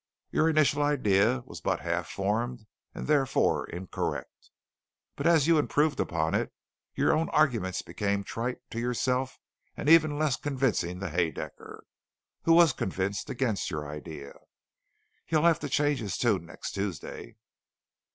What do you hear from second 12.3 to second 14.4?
who was convinced against your idea.